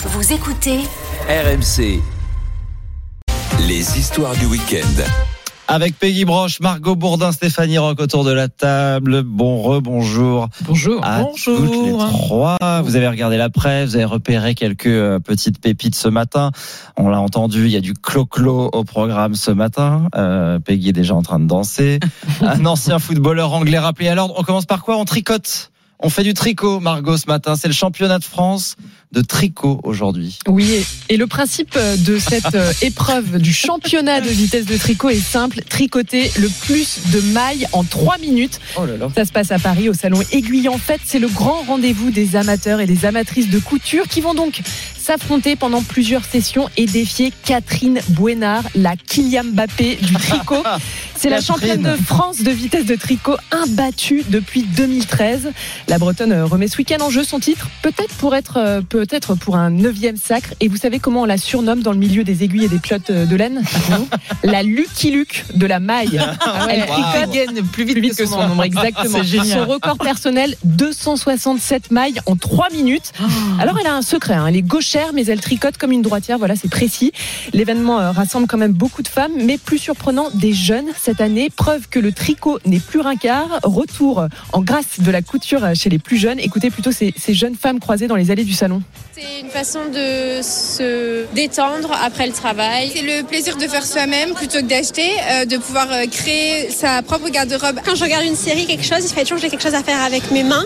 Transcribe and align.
Vous 0.00 0.32
écoutez 0.32 0.78
RMC. 1.28 2.00
Les 3.66 3.98
histoires 3.98 4.34
du 4.36 4.46
week-end. 4.46 5.02
Avec 5.66 5.98
Peggy 5.98 6.24
Broche, 6.24 6.60
Margot 6.60 6.94
Bourdin, 6.94 7.32
Stéphanie 7.32 7.78
Rock 7.78 8.00
autour 8.00 8.22
de 8.24 8.30
la 8.30 8.46
table. 8.48 9.22
Bon 9.24 9.60
rebonjour. 9.60 10.48
Bonjour. 10.62 11.04
À 11.04 11.22
Bonjour. 11.22 11.56
toutes 11.58 11.72
les 11.86 11.92
trois. 12.12 12.56
Vous 12.84 12.94
avez 12.94 13.08
regardé 13.08 13.36
la 13.36 13.50
presse, 13.50 13.90
vous 13.90 13.96
avez 13.96 14.04
repéré 14.04 14.54
quelques 14.54 14.86
euh, 14.86 15.18
petites 15.18 15.60
pépites 15.60 15.96
ce 15.96 16.08
matin. 16.08 16.52
On 16.96 17.08
l'a 17.08 17.20
entendu, 17.20 17.64
il 17.64 17.70
y 17.72 17.76
a 17.76 17.80
du 17.80 17.94
clo-clo 17.94 18.70
au 18.72 18.84
programme 18.84 19.34
ce 19.34 19.50
matin. 19.50 20.06
Euh, 20.14 20.60
Peggy 20.60 20.90
est 20.90 20.92
déjà 20.92 21.14
en 21.16 21.22
train 21.22 21.40
de 21.40 21.46
danser. 21.46 21.98
Un 22.40 22.64
ancien 22.66 23.00
footballeur 23.00 23.52
anglais 23.52 23.78
rappelé 23.78 24.08
à 24.08 24.14
l'ordre. 24.14 24.34
On 24.38 24.44
commence 24.44 24.66
par 24.66 24.82
quoi? 24.84 24.96
On 24.96 25.04
tricote. 25.04 25.72
On 26.00 26.10
fait 26.10 26.22
du 26.22 26.32
tricot, 26.32 26.78
Margot, 26.78 27.16
ce 27.16 27.26
matin. 27.26 27.56
C'est 27.56 27.66
le 27.66 27.74
championnat 27.74 28.20
de 28.20 28.24
France 28.24 28.76
de 29.12 29.22
tricot 29.22 29.80
aujourd'hui. 29.84 30.38
Oui, 30.46 30.84
et- 31.08 31.16
le 31.16 31.26
principe 31.26 31.76
de 31.76 32.18
cette 32.18 32.54
euh, 32.54 32.72
épreuve 32.82 33.38
du 33.38 33.52
championnat 33.52 34.20
de 34.20 34.28
vitesse 34.28 34.66
de 34.66 34.76
tricot 34.76 35.08
est 35.08 35.20
simple 35.20 35.62
tricoter 35.68 36.30
le 36.38 36.48
plus 36.66 36.98
de 37.12 37.20
mailles 37.32 37.66
en 37.72 37.82
3 37.84 38.18
minutes. 38.18 38.60
Oh 38.76 38.86
là 38.86 38.96
là. 38.96 39.08
Ça 39.14 39.24
se 39.24 39.32
passe 39.32 39.50
à 39.50 39.58
Paris 39.58 39.88
au 39.88 39.94
salon 39.94 40.20
Aiguille 40.32 40.68
en 40.68 40.78
Fête. 40.78 41.00
C'est 41.04 41.18
le 41.18 41.28
grand 41.28 41.62
rendez-vous 41.62 42.10
des 42.10 42.36
amateurs 42.36 42.80
et 42.80 42.86
des 42.86 43.04
amatrices 43.04 43.50
de 43.50 43.58
couture 43.58 44.06
qui 44.06 44.20
vont 44.20 44.34
donc 44.34 44.60
s'affronter 44.96 45.56
pendant 45.56 45.82
plusieurs 45.82 46.24
sessions 46.24 46.68
et 46.76 46.84
défier 46.84 47.32
Catherine 47.44 48.00
Bouénard, 48.10 48.64
la 48.74 48.94
Kylian 48.94 49.44
Mbappé 49.44 49.96
du 49.96 50.12
tricot. 50.14 50.62
C'est 51.16 51.30
la 51.30 51.40
championne 51.40 51.82
de 51.82 51.96
France 51.96 52.42
de 52.42 52.50
vitesse 52.50 52.84
de 52.84 52.94
tricot 52.94 53.36
imbattue 53.50 54.22
depuis 54.28 54.62
2013. 54.62 55.50
La 55.88 55.98
Bretonne 55.98 56.32
euh, 56.32 56.44
remet 56.44 56.68
ce 56.68 56.76
week-end 56.76 56.98
en 57.00 57.10
jeu 57.10 57.24
son 57.24 57.40
titre, 57.40 57.68
peut-être 57.82 58.14
pour 58.16 58.36
être 58.36 58.58
euh, 58.58 58.82
peut-être 58.98 59.36
pour 59.36 59.56
un 59.56 59.70
neuvième 59.70 60.16
sacre. 60.16 60.54
Et 60.58 60.66
vous 60.66 60.76
savez 60.76 60.98
comment 60.98 61.22
on 61.22 61.24
la 61.24 61.38
surnomme 61.38 61.82
dans 61.82 61.92
le 61.92 61.98
milieu 61.98 62.24
des 62.24 62.42
aiguilles 62.42 62.64
et 62.64 62.68
des 62.68 62.80
piottes 62.80 63.10
euh, 63.10 63.26
de 63.26 63.36
laine 63.36 63.62
La 64.42 64.64
Lucky 64.64 65.12
Luke 65.12 65.44
de 65.54 65.66
la 65.66 65.78
maille. 65.78 66.20
Elle 66.68 66.84
tricote 66.86 67.32
gagne 67.32 67.62
plus 67.62 67.84
vite, 67.84 67.94
plus 67.94 68.02
vite 68.02 68.16
que 68.16 68.26
son 68.26 68.46
nombre, 68.48 68.64
exactement. 68.64 69.20
Son 69.22 69.66
record 69.66 69.98
personnel, 69.98 70.56
267 70.64 71.92
mailles 71.92 72.20
en 72.26 72.34
3 72.34 72.70
minutes. 72.70 73.12
Alors 73.60 73.78
elle 73.80 73.86
a 73.86 73.94
un 73.94 74.02
secret, 74.02 74.34
hein. 74.34 74.46
elle 74.48 74.56
est 74.56 74.62
gauchère, 74.62 75.12
mais 75.14 75.26
elle 75.26 75.40
tricote 75.40 75.76
comme 75.76 75.92
une 75.92 76.02
droitière, 76.02 76.38
voilà, 76.38 76.56
c'est 76.56 76.70
précis. 76.70 77.12
L'événement 77.52 78.00
euh, 78.00 78.10
rassemble 78.10 78.48
quand 78.48 78.58
même 78.58 78.72
beaucoup 78.72 79.02
de 79.02 79.08
femmes, 79.08 79.32
mais 79.36 79.58
plus 79.58 79.78
surprenant, 79.78 80.28
des 80.34 80.52
jeunes 80.52 80.88
cette 81.00 81.20
année. 81.20 81.50
Preuve 81.54 81.88
que 81.88 82.00
le 82.00 82.10
tricot 82.12 82.58
n'est 82.66 82.80
plus 82.80 83.00
rincard. 83.00 83.60
Retour 83.62 84.26
en 84.52 84.62
grâce 84.62 84.98
de 84.98 85.10
la 85.10 85.22
couture 85.22 85.60
chez 85.74 85.88
les 85.88 85.98
plus 85.98 86.16
jeunes. 86.16 86.40
Écoutez 86.40 86.70
plutôt 86.70 86.90
ces, 86.90 87.14
ces 87.16 87.34
jeunes 87.34 87.54
femmes 87.54 87.78
croisées 87.78 88.08
dans 88.08 88.16
les 88.16 88.30
allées 88.30 88.44
du 88.44 88.54
salon. 88.54 88.82
C'est 89.14 89.40
une 89.40 89.50
façon 89.50 89.86
de 89.86 90.40
se 90.42 91.24
détendre 91.34 91.90
après 92.04 92.26
le 92.28 92.32
travail. 92.32 92.92
C'est 92.94 93.02
le 93.02 93.24
plaisir 93.24 93.56
de 93.56 93.66
faire 93.66 93.84
soi-même 93.84 94.32
plutôt 94.34 94.58
que 94.58 94.64
d'acheter, 94.64 95.10
euh, 95.30 95.44
de 95.44 95.56
pouvoir 95.56 95.90
euh, 95.90 96.06
créer 96.06 96.70
sa 96.70 97.02
propre 97.02 97.28
garde-robe. 97.28 97.80
Quand 97.84 97.96
je 97.96 98.04
regarde 98.04 98.24
une 98.24 98.36
série, 98.36 98.66
quelque 98.66 98.84
chose, 98.84 99.04
il 99.04 99.08
fallait 99.08 99.22
toujours 99.22 99.38
que 99.38 99.42
j'ai 99.42 99.50
quelque 99.50 99.62
chose 99.62 99.74
à 99.74 99.82
faire 99.82 100.00
avec 100.02 100.30
mes 100.30 100.44
mains. 100.44 100.64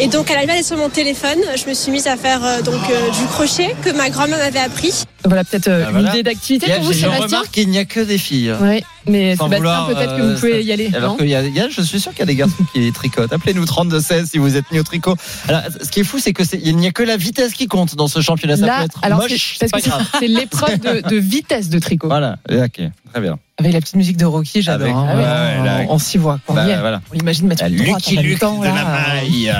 Et 0.00 0.08
donc, 0.08 0.32
à 0.32 0.34
la 0.34 0.42
place 0.42 0.66
sur 0.66 0.76
mon 0.76 0.88
téléphone, 0.88 1.38
je 1.54 1.68
me 1.68 1.74
suis 1.74 1.92
mise 1.92 2.08
à 2.08 2.16
faire 2.16 2.44
euh, 2.44 2.60
donc 2.60 2.80
euh, 2.90 3.10
du 3.10 3.24
crochet 3.26 3.76
que 3.84 3.90
ma 3.90 4.10
grand-mère 4.10 4.38
m'avait 4.38 4.58
appris. 4.58 5.04
Voilà 5.24 5.44
peut-être 5.44 5.68
euh, 5.68 5.84
Ah, 5.86 6.00
une 6.00 6.06
idée 6.08 6.22
d'activité 6.22 6.66
Je 6.68 6.74
pour 6.76 6.84
vous, 6.84 6.92
Sébastien. 6.92 7.24
remarque 7.26 7.50
qu'il 7.52 7.68
n'y 7.68 7.78
a 7.78 7.84
que 7.84 8.00
des 8.00 8.18
filles. 8.18 8.52
Oui, 8.60 8.82
mais 9.06 9.36
Sans 9.36 9.44
Sébastien, 9.44 9.58
vouloir, 9.58 9.86
peut-être 9.88 10.16
que 10.16 10.22
euh, 10.22 10.34
vous 10.34 10.40
pouvez 10.40 10.52
ça- 10.52 10.60
y 10.60 10.72
aller. 10.72 10.90
Alors 10.94 11.12
non 11.12 11.16
qu'il 11.16 11.28
y 11.28 11.34
a, 11.34 11.42
il 11.42 11.54
y 11.54 11.60
a- 11.60 11.68
je 11.68 11.80
suis 11.82 12.00
sûr 12.00 12.10
qu'il 12.10 12.20
y 12.20 12.22
a 12.22 12.26
des 12.26 12.34
garçons 12.36 12.64
qui 12.72 12.90
tricotent. 12.92 13.32
Appelez-nous 13.32 13.64
3216 13.64 14.30
si 14.30 14.38
vous 14.38 14.56
êtes 14.56 14.70
mis 14.72 14.78
au 14.80 14.82
tricot. 14.82 15.16
Alors, 15.48 15.62
ce 15.82 15.88
qui 15.90 16.00
est 16.00 16.04
fou, 16.04 16.18
c'est 16.18 16.32
que 16.32 16.44
c'est- 16.44 16.60
il 16.62 16.76
n'y 16.76 16.86
a 16.88 16.92
que 16.92 17.02
la 17.02 17.16
vitesse 17.16 17.52
qui 17.54 17.66
compte 17.68 17.94
dans 17.94 18.08
ce 18.08 18.20
championnat. 18.20 18.56
Ça 18.56 18.66
Là, 18.66 18.78
peut 18.80 18.84
être 18.86 18.98
alors 19.02 19.18
moche, 19.20 19.56
c'est 19.58 19.68
l'épreuve 20.26 20.78
de, 20.80 21.08
de 21.08 21.16
vitesse 21.16 21.68
de 21.68 21.78
tricot. 21.78 22.08
Voilà, 22.08 22.38
ok, 22.50 22.80
très 23.12 23.20
bien. 23.20 23.38
Avec 23.58 23.72
la 23.74 23.80
petite 23.80 23.96
musique 23.96 24.16
de 24.16 24.24
Rocky, 24.24 24.62
j'adore. 24.62 24.86
Avec- 24.86 25.24
hein. 25.26 25.64
ah 25.64 25.78
ouais, 25.78 25.86
on, 25.90 25.98
s'y 25.98 26.18
voit. 26.18 26.38
quoi. 26.46 26.54
Bah, 26.56 26.66
On 26.66 26.80
voilà. 26.80 27.02
On 27.12 27.18
imagine 27.18 27.52
en 27.52 27.68
Lucky 27.68 28.16
Luke 28.16 28.38
temps, 28.40 28.58
de 28.58 28.64
la 28.64 28.74
là. 28.74 28.84
maille. 28.84 29.54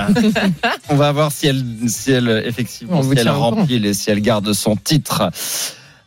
On 0.89 0.97
va 0.97 1.13
voir 1.13 1.31
si 1.31 1.47
elle, 1.47 1.65
si 1.87 2.13
elle 2.13 2.43
effectivement, 2.47 2.99
On 2.99 3.03
si 3.03 3.19
elle 3.19 3.29
remplit 3.29 3.87
et 3.87 3.95
si 3.95 4.11
elle 4.11 4.21
garde 4.21 4.53
son 4.53 4.77
titre. 4.77 5.31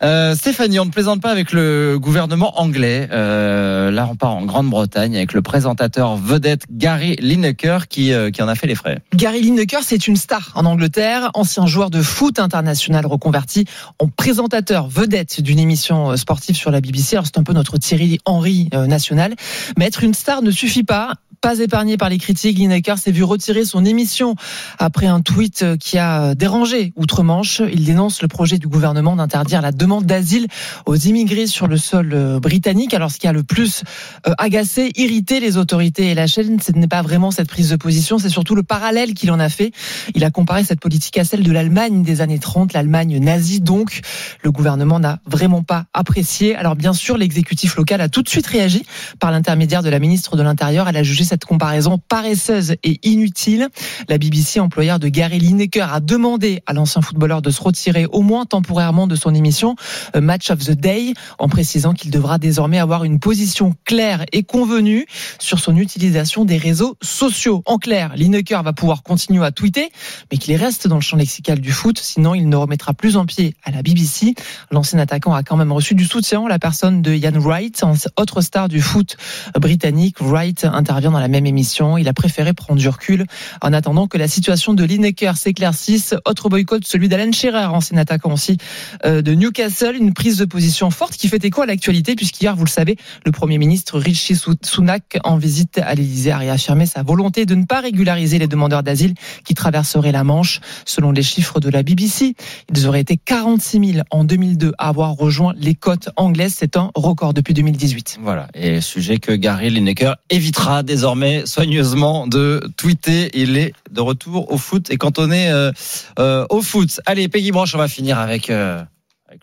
Euh, 0.03 0.35
Stéphanie, 0.35 0.79
on 0.79 0.85
ne 0.85 0.91
plaisante 0.91 1.22
pas 1.22 1.31
avec 1.31 1.51
le 1.51 1.97
gouvernement 2.00 2.59
anglais. 2.59 3.07
Euh, 3.11 3.91
là, 3.91 4.07
on 4.11 4.16
part 4.16 4.35
en 4.35 4.45
Grande-Bretagne 4.45 5.16
avec 5.16 5.33
le 5.33 5.41
présentateur 5.41 6.16
vedette 6.17 6.63
Gary 6.72 7.16
Lineker 7.19 7.88
qui, 7.88 8.11
euh, 8.11 8.31
qui 8.31 8.41
en 8.41 8.47
a 8.47 8.55
fait 8.55 8.67
les 8.67 8.75
frais. 8.75 9.00
Gary 9.13 9.41
Lineker, 9.41 9.81
c'est 9.84 10.07
une 10.07 10.16
star 10.16 10.51
en 10.55 10.66
Angleterre, 10.66 11.31
ancien 11.34 11.66
joueur 11.66 11.89
de 11.89 12.01
foot 12.01 12.39
international 12.39 13.05
reconverti 13.05 13.66
en 14.00 14.07
présentateur 14.07 14.88
vedette 14.88 15.41
d'une 15.41 15.59
émission 15.59 16.11
euh, 16.11 16.16
sportive 16.17 16.55
sur 16.55 16.72
la 16.72 16.81
BBC. 16.81 17.16
Alors 17.16 17.25
c'est 17.25 17.38
un 17.38 17.44
peu 17.44 17.53
notre 17.53 17.78
Thierry 17.78 18.19
Henry 18.25 18.69
euh, 18.73 18.88
national. 18.88 19.35
Mais 19.78 19.85
être 19.85 20.03
une 20.03 20.13
star 20.13 20.41
ne 20.41 20.51
suffit 20.51 20.84
pas. 20.84 21.13
Pas 21.41 21.59
épargné 21.59 21.97
par 21.97 22.09
les 22.09 22.18
critiques, 22.18 22.57
Lineker 22.57 22.97
s'est 22.97 23.12
vu 23.12 23.23
retirer 23.23 23.66
son 23.66 23.85
émission 23.85 24.35
après 24.79 25.07
un 25.07 25.22
tweet 25.22 25.63
euh, 25.63 25.78
qui 25.78 25.97
a 25.97 26.35
dérangé 26.35 26.94
outre-Manche. 26.96 27.62
Il 27.72 27.85
dénonce 27.85 28.22
le 28.22 28.28
projet 28.28 28.57
du 28.57 28.68
gouvernement 28.68 29.16
d'interdire 29.16 29.62
la 29.62 29.72
demande 29.72 30.06
d'asile 30.06 30.47
aux 30.85 30.96
immigrés 30.96 31.47
sur 31.47 31.68
le 31.68 31.78
sol 31.78 32.12
euh, 32.13 32.40
britannique. 32.40 32.94
Alors 32.94 33.12
ce 33.12 33.19
qui 33.19 33.28
a 33.28 33.34
le 33.34 33.44
plus 33.44 33.84
euh, 34.28 34.34
agacé, 34.38 34.91
irrité 34.96 35.40
les 35.40 35.57
autorités 35.57 36.12
et 36.12 36.16
la 36.16 36.28
chaîne, 36.28 36.59
ce 36.59 36.72
n'est 36.72 36.88
pas 36.88 37.01
vraiment 37.01 37.31
cette 37.31 37.50
prise 37.50 37.69
de 37.69 37.75
position, 37.75 38.17
c'est 38.17 38.29
surtout 38.29 38.56
le 38.56 38.63
parallèle 38.63 39.13
qu'il 39.13 39.31
en 39.31 39.40
a 39.40 39.50
fait. 39.50 39.72
Il 40.13 40.23
a 40.23 40.31
comparé 40.31 40.63
cette 40.63 40.79
politique 40.79 41.17
à 41.17 41.23
celle 41.23 41.44
de 41.44 41.52
l'Allemagne 41.52 42.03
des 42.03 42.22
années 42.22 42.40
30, 42.40 42.73
l'Allemagne 42.73 43.19
nazie 43.19 43.62
donc. 43.62 44.02
Le 44.41 44.52
gouvernement 44.52 45.00
n'a 45.00 45.19
vraiment 45.25 45.63
pas 45.63 45.85
apprécié. 45.94 46.56
Alors 46.56 46.75
bien 46.75 46.94
sûr, 46.94 47.17
l'exécutif 47.17 47.75
local 47.75 48.02
a 48.02 48.09
tout 48.09 48.22
de 48.22 48.29
suite 48.29 48.47
réagi 48.47 48.84
par 49.19 49.31
l'intermédiaire 49.31 49.84
de 49.84 49.90
la 49.90 50.00
ministre 50.00 50.35
de 50.38 50.44
l'Intérieur. 50.44 50.88
Elle 50.88 50.97
a 50.97 51.03
jugé 51.03 51.23
comparaison 51.44 51.97
paresseuse 51.97 52.75
et 52.84 53.00
inutile. 53.03 53.68
La 54.07 54.18
BBC, 54.18 54.59
employeur 54.62 55.00
de 55.00 55.09
Gary 55.09 55.40
Lineker, 55.40 55.94
a 55.94 56.00
demandé 56.00 56.62
à 56.66 56.73
l'ancien 56.73 57.01
footballeur 57.01 57.41
de 57.41 57.50
se 57.50 57.62
retirer 57.62 58.06
au 58.06 58.22
moins 58.22 58.46
temporairement 58.46 59.07
de 59.07 59.16
son 59.16 59.34
émission 59.34 59.75
Match 60.16 60.50
of 60.51 60.59
the 60.59 60.72
Day, 60.72 61.13
en 61.40 61.50
précisant 61.50 61.94
qu'il 61.94 62.12
devra 62.12 62.38
désormais 62.38 62.79
avoir 62.79 63.03
une 63.03 63.19
position 63.19 63.73
claire 63.84 64.23
et 64.31 64.44
convenue 64.44 65.06
sur 65.40 65.59
son 65.59 65.75
utilisation 65.75 66.46
des 66.46 66.57
réseaux 66.57 66.96
sociaux. 67.01 67.63
En 67.66 67.78
clair, 67.78 68.13
Lineker 68.16 68.63
va 68.63 68.73
pouvoir 68.73 69.03
continuer 69.03 69.44
à 69.46 69.52
tweeter, 69.52 69.90
mais 70.31 70.38
qu'il 70.38 70.56
reste 70.56 70.88
dans 70.88 70.96
le 70.96 71.02
champ 71.02 71.17
lexical 71.17 71.59
du 71.59 71.72
foot, 71.72 71.97
sinon 72.00 72.35
il 72.35 72.47
ne 72.47 72.56
remettra 72.56 72.94
plus 72.94 73.17
en 73.17 73.25
pied 73.25 73.56
à 73.63 73.72
la 73.72 73.81
BBC. 73.81 74.35
L'ancien 74.72 75.00
attaquant 75.00 75.34
a 75.34 75.44
quand 75.44 75.57
même 75.57 75.72
reçu 75.72 75.96
du 75.96 76.06
soutien, 76.06 76.47
la 76.47 76.59
personne 76.59 77.02
de 77.02 77.13
Ian 77.13 77.40
Wright, 77.40 77.84
autre 78.17 78.41
star 78.41 78.67
du 78.67 78.81
foot 78.81 79.17
britannique. 79.59 80.17
Wright 80.19 80.66
intervient 80.66 81.12
la 81.19 81.27
même 81.27 81.45
émission. 81.45 81.97
Il 81.97 82.07
a 82.07 82.13
préféré 82.13 82.53
prendre 82.53 82.79
du 82.79 82.89
recul 82.89 83.25
en 83.61 83.73
attendant 83.73 84.07
que 84.07 84.17
la 84.17 84.27
situation 84.27 84.73
de 84.73 84.83
Lineker 84.83 85.37
s'éclaircisse. 85.37 86.15
Autre 86.25 86.49
boycott, 86.49 86.85
celui 86.85 87.09
d'Alan 87.09 87.31
Shearer, 87.31 87.65
ancien 87.65 87.97
attaquant 87.97 88.33
aussi 88.33 88.57
euh, 89.05 89.21
de 89.21 89.33
Newcastle. 89.33 89.95
Une 89.95 90.13
prise 90.13 90.37
de 90.37 90.45
position 90.45 90.89
forte 90.89 91.15
qui 91.15 91.27
fait 91.27 91.43
écho 91.43 91.61
à 91.61 91.65
l'actualité, 91.65 92.15
puisqu'hier, 92.15 92.55
vous 92.55 92.65
le 92.65 92.69
savez, 92.69 92.97
le 93.25 93.31
Premier 93.31 93.57
ministre 93.57 93.99
Rishi 93.99 94.35
Sunak, 94.63 95.17
en 95.23 95.37
visite 95.37 95.77
à 95.77 95.95
l'Élysée, 95.95 96.31
a 96.31 96.37
réaffirmé 96.37 96.85
sa 96.85 97.03
volonté 97.03 97.45
de 97.45 97.55
ne 97.55 97.65
pas 97.65 97.81
régulariser 97.81 98.39
les 98.39 98.47
demandeurs 98.47 98.83
d'asile 98.83 99.13
qui 99.43 99.53
traverseraient 99.53 100.11
la 100.11 100.23
Manche. 100.23 100.59
Selon 100.85 101.11
les 101.11 101.23
chiffres 101.23 101.59
de 101.59 101.69
la 101.69 101.83
BBC, 101.83 102.35
ils 102.73 102.87
auraient 102.87 103.01
été 103.01 103.17
46 103.17 103.93
000 103.93 104.05
en 104.11 104.23
2002 104.23 104.73
à 104.77 104.89
avoir 104.89 105.13
rejoint 105.13 105.53
les 105.57 105.75
côtes 105.75 106.09
anglaises. 106.17 106.55
C'est 106.57 106.77
un 106.77 106.91
record 106.95 107.33
depuis 107.33 107.53
2018. 107.53 108.19
Voilà, 108.21 108.47
et 108.53 108.81
sujet 108.81 109.17
que 109.17 109.31
Gary 109.31 109.69
Lineker 109.69 110.15
évitera 110.29 110.83
désormais 110.83 111.04
soigneusement 111.45 112.27
de 112.27 112.61
tweeter. 112.77 113.29
Il 113.33 113.57
est 113.57 113.73
de 113.91 114.01
retour 114.01 114.51
au 114.51 114.57
foot 114.57 114.89
et 114.89 114.97
cantonné 114.97 115.49
euh, 115.51 115.71
euh, 116.19 116.45
au 116.49 116.61
foot. 116.61 116.99
Allez, 117.05 117.27
Peggy 117.27 117.51
Branche, 117.51 117.75
on 117.75 117.77
va 117.77 117.88
finir 117.88 118.19
avec, 118.19 118.49
euh, 118.49 118.78
avec 118.78 118.90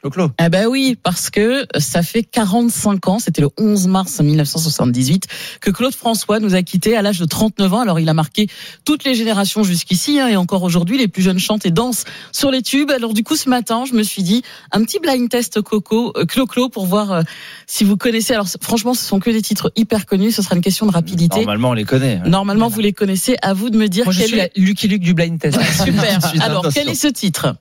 Clo-Clo. 0.00 0.30
Eh 0.44 0.48
ben 0.48 0.66
oui, 0.66 0.96
parce 1.02 1.30
que 1.30 1.66
ça 1.78 2.02
fait 2.02 2.22
45 2.22 3.08
ans, 3.08 3.18
c'était 3.18 3.40
le 3.42 3.50
11 3.58 3.86
mars 3.88 4.20
1978, 4.20 5.26
que 5.60 5.70
Claude 5.70 5.94
François 5.94 6.40
nous 6.40 6.54
a 6.54 6.62
quittés 6.62 6.96
à 6.96 7.02
l'âge 7.02 7.18
de 7.18 7.24
39 7.24 7.74
ans. 7.74 7.80
Alors 7.80 8.00
il 8.00 8.08
a 8.08 8.14
marqué 8.14 8.48
toutes 8.84 9.04
les 9.04 9.14
générations 9.14 9.62
jusqu'ici, 9.62 10.18
hein, 10.20 10.28
et 10.28 10.36
encore 10.36 10.62
aujourd'hui, 10.62 10.98
les 10.98 11.08
plus 11.08 11.22
jeunes 11.22 11.38
chantent 11.38 11.66
et 11.66 11.70
dansent 11.70 12.04
sur 12.32 12.50
les 12.50 12.62
tubes. 12.62 12.90
Alors 12.90 13.14
du 13.14 13.22
coup, 13.24 13.36
ce 13.36 13.48
matin, 13.48 13.84
je 13.88 13.94
me 13.94 14.02
suis 14.02 14.22
dit, 14.22 14.42
un 14.72 14.82
petit 14.84 14.98
blind 14.98 15.28
test 15.28 15.60
Coco, 15.62 16.12
euh, 16.16 16.24
Clo-Clo, 16.24 16.68
pour 16.68 16.86
voir 16.86 17.12
euh, 17.12 17.22
si 17.66 17.84
vous 17.84 17.96
connaissez. 17.96 18.34
Alors 18.34 18.48
franchement, 18.60 18.94
ce 18.94 19.04
sont 19.04 19.20
que 19.20 19.30
des 19.30 19.42
titres 19.42 19.72
hyper 19.76 20.06
connus, 20.06 20.32
ce 20.32 20.42
sera 20.42 20.56
une 20.56 20.62
question 20.62 20.86
de 20.86 20.92
rapidité. 20.92 21.36
Normalement, 21.40 21.70
on 21.70 21.74
les 21.74 21.84
connaît. 21.84 22.20
hein. 22.24 22.28
Normalement, 22.28 22.68
vous 22.68 22.80
les 22.80 22.92
connaissez. 22.92 23.36
À 23.42 23.54
vous 23.54 23.70
de 23.70 23.76
me 23.76 23.88
dire 23.88 24.04
Moi, 24.04 24.12
je 24.12 24.18
quel 24.20 24.28
suis 24.28 24.38
est... 24.38 24.52
la 24.56 24.64
Lucky 24.64 24.88
Luke 24.88 25.02
du 25.02 25.14
blind 25.14 25.38
test. 25.38 25.58
Super. 25.84 26.18
Alors, 26.40 26.66
quel 26.72 26.88
est 26.88 26.94
ce 26.94 27.08
titre? 27.08 27.54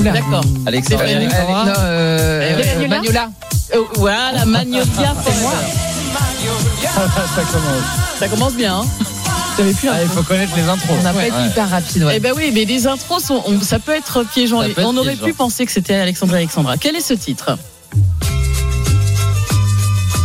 D'accord. 0.00 0.44
Alexandre. 0.66 1.02
Euh, 1.04 1.66
euh, 1.78 2.60
Eh, 2.62 2.84
euh, 2.84 2.88
Magnola. 2.88 3.30
Euh, 3.74 3.78
voilà, 3.96 4.44
Magnolia, 4.46 4.84
c'est 5.24 5.40
moi. 5.42 5.52
Ça 7.34 7.42
commence. 7.42 7.82
Ça 8.18 8.28
commence 8.28 8.54
bien. 8.54 8.76
Hein 8.76 8.86
plus 9.56 9.88
Ah, 9.90 9.96
il 10.02 10.08
faut 10.08 10.22
connaître 10.22 10.52
les 10.56 10.62
intros. 10.62 10.96
On 11.00 11.02
n'a 11.02 11.12
pas 11.12 11.18
Ouais. 11.18 11.28
été 11.28 11.36
hyper 11.46 11.68
rapide. 11.68 12.04
ouais. 12.04 12.14
Eh 12.16 12.20
ben 12.20 12.32
oui, 12.36 12.52
mais 12.54 12.64
les 12.64 12.86
intros, 12.86 13.22
sont, 13.24 13.42
on- 13.46 13.60
ça 13.60 13.80
peut 13.80 13.92
être 13.94 14.22
piégeant. 14.22 14.60
Ça 14.62 14.68
peut 14.68 14.80
être 14.82 14.86
on 14.86 14.96
aurait 14.96 15.10
piégeant. 15.14 15.26
pu 15.26 15.32
penser 15.34 15.66
que 15.66 15.72
c'était 15.72 15.96
Alexandra 15.96 16.36
Alexandra. 16.36 16.76
Quel 16.76 16.94
est 16.94 17.00
ce 17.00 17.14
titre 17.14 17.58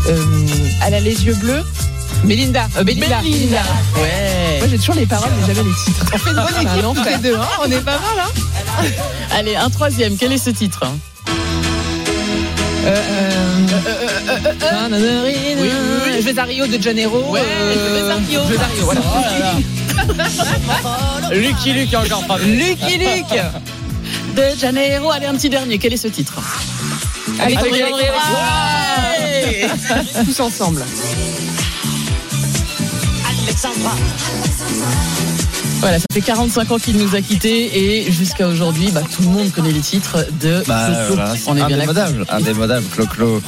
Euh, 0.07 0.23
Elle 0.85 0.93
a 0.93 0.99
les 0.99 1.25
yeux 1.25 1.33
bleus. 1.33 1.63
Melinda. 2.23 2.67
euh, 2.77 2.83
Belinda. 2.83 3.19
Belinda. 3.21 3.61
Ouais. 3.97 4.59
Moi, 4.59 4.67
j'ai 4.69 4.77
toujours 4.77 4.95
les 4.95 5.05
paroles, 5.07 5.31
mais 5.41 5.47
jamais 5.53 5.67
les 5.67 5.75
titres. 5.85 6.05
On 6.13 6.17
fait 6.17 6.29
une 6.29 6.35
bonne 6.35 6.45
Ah, 6.55 6.61
équipe 6.61 6.83
non, 6.83 6.93
tous 6.93 7.03
les 7.03 7.17
deux. 7.17 7.35
hein. 7.35 7.47
On 7.61 7.71
est 7.71 7.79
pas 7.83 7.91
mal. 7.99 8.25
Hein 8.27 8.29
Allez, 9.31 9.55
un 9.55 9.69
troisième. 9.69 10.17
Quel 10.17 10.31
est 10.31 10.37
ce 10.37 10.49
titre 10.49 10.83
euh, 12.85 12.95
euh, 14.61 15.23
Oui, 15.25 15.35
oui, 15.57 15.69
oui. 16.05 16.21
Je 16.21 16.29
vais 16.29 16.39
à 16.39 16.43
Rio 16.43 16.67
de 16.67 16.81
Janeiro. 16.81 17.19
Ouais, 17.29 17.41
euh, 17.41 17.73
je 17.73 17.79
vais 17.93 18.11
à 18.11 18.15
Rio. 18.15 18.41
Je 18.47 18.53
vais 18.53 18.63
à 18.63 18.67
Rio, 18.67 18.85
voilà. 18.85 19.01
Lucky 21.31 21.73
Luke 21.73 21.93
encore 21.93 22.25
pas. 22.25 22.37
Lucky 22.39 22.97
Luke. 22.97 23.41
De 24.35 24.43
Janeiro. 24.59 25.11
Allez, 25.11 25.27
un 25.27 25.35
petit 25.35 25.49
dernier. 25.49 25.77
Quel 25.77 25.93
est 25.93 25.97
ce 25.97 26.07
titre 26.07 26.39
Allez. 27.39 27.57
Tous 30.25 30.39
ensemble. 30.39 30.83
Voilà, 35.79 35.99
ça 35.99 36.05
fait 36.11 36.21
45 36.21 36.71
ans 36.71 36.77
qu'il 36.77 36.97
nous 36.97 37.15
a 37.15 37.21
quittés 37.21 38.03
et 38.05 38.11
jusqu'à 38.11 38.47
aujourd'hui, 38.47 38.89
bah, 38.91 39.01
tout 39.15 39.21
le 39.21 39.29
monde 39.29 39.51
connaît 39.51 39.71
les 39.71 39.79
titres 39.79 40.25
de 40.41 40.63
Bah, 40.67 40.87
Clo-Clo. 40.87 41.15
voilà, 41.15 41.33
On 41.47 41.51
est 41.57 41.65
bien 41.65 41.77
d'accord. 41.77 41.95
indémodable, 41.97 42.25
indémodable, 42.29 42.85
Clo-Clo. 42.93 43.41